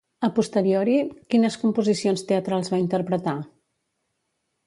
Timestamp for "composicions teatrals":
1.65-2.73